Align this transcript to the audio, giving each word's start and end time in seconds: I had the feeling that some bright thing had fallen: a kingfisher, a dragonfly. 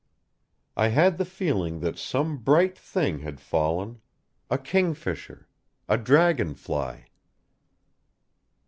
I 0.75 0.87
had 0.87 1.19
the 1.19 1.25
feeling 1.25 1.79
that 1.81 1.95
some 1.99 2.37
bright 2.39 2.75
thing 2.75 3.19
had 3.19 3.39
fallen: 3.39 4.01
a 4.49 4.57
kingfisher, 4.57 5.47
a 5.87 5.99
dragonfly. 5.99 7.05